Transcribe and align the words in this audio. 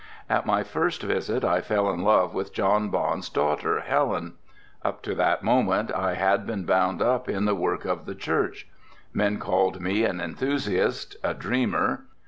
At 0.27 0.47
my 0.47 0.63
first 0.63 1.03
visit 1.03 1.43
I 1.43 1.61
fell 1.61 1.87
in 1.91 2.01
love 2.01 2.33
with 2.33 2.53
John 2.55 2.89
Bond's 2.89 3.29
daughter 3.29 3.81
Helen. 3.81 4.33
Up 4.83 5.03
to 5.03 5.13
that 5.13 5.43
moment 5.43 5.93
I 5.93 6.15
had 6.15 6.47
been 6.47 6.65
bound 6.65 7.03
up 7.03 7.29
in 7.29 7.45
the 7.45 7.53
work 7.53 7.85
of 7.85 8.07
the 8.07 8.15
church. 8.15 8.67
Men 9.13 9.37
called 9.37 9.79
me 9.79 10.03
an 10.03 10.19
enthusiast, 10.19 11.17
a 11.23 11.35
dreamer. 11.35 12.05